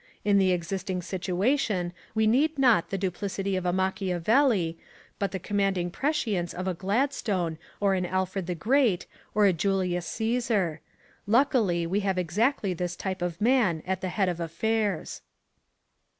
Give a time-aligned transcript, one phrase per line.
[0.25, 4.75] In the existing situation we need not the duplicity of a Machiavelli,
[5.19, 10.07] but the commanding prescience of a Gladstone or an Alfred the Great, or a Julius
[10.07, 10.81] Caesar.
[11.27, 15.21] Luckily we have exactly this type of man at the head of affairs."